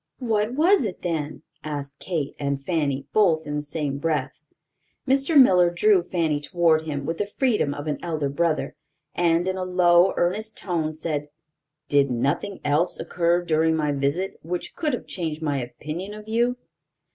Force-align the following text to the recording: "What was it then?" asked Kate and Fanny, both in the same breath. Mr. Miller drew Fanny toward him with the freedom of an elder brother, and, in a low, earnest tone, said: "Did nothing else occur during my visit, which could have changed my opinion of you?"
"What 0.17 0.55
was 0.55 0.83
it 0.83 1.03
then?" 1.03 1.43
asked 1.63 1.99
Kate 1.99 2.33
and 2.39 2.59
Fanny, 2.65 3.05
both 3.13 3.45
in 3.45 3.57
the 3.57 3.61
same 3.61 3.99
breath. 3.99 4.41
Mr. 5.07 5.39
Miller 5.39 5.69
drew 5.69 6.01
Fanny 6.01 6.39
toward 6.39 6.85
him 6.85 7.05
with 7.05 7.19
the 7.19 7.27
freedom 7.27 7.75
of 7.75 7.85
an 7.85 7.99
elder 8.01 8.27
brother, 8.27 8.75
and, 9.13 9.47
in 9.47 9.57
a 9.57 9.63
low, 9.63 10.15
earnest 10.17 10.57
tone, 10.57 10.95
said: 10.95 11.29
"Did 11.87 12.09
nothing 12.09 12.61
else 12.65 12.99
occur 12.99 13.43
during 13.45 13.75
my 13.75 13.91
visit, 13.91 14.39
which 14.41 14.75
could 14.75 14.93
have 14.93 15.05
changed 15.05 15.43
my 15.43 15.61
opinion 15.61 16.15
of 16.15 16.27
you?" 16.27 16.57